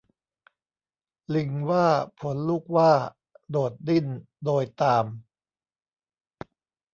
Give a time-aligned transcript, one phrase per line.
[1.35, 1.87] ลิงว่า
[2.19, 2.91] ผลลูกหว้า
[3.49, 4.07] โดดดิ้น
[4.45, 5.05] โดยตาม